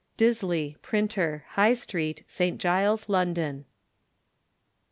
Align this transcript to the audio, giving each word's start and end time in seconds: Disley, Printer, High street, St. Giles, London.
Disley, 0.17 0.77
Printer, 0.81 1.45
High 1.49 1.73
street, 1.73 2.23
St. 2.25 2.57
Giles, 2.57 3.07
London. 3.07 3.65